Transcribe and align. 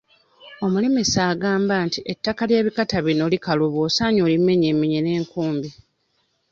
Omulimisa 0.65 1.19
agamba 1.33 1.75
nti 1.85 1.99
ettaka 2.11 2.43
ly'ebikata 2.49 2.97
bino 3.05 3.23
likaluba 3.33 3.77
osaanye 3.87 4.21
olimenyeemenye 4.27 4.99
n'enkumbi. 5.01 5.69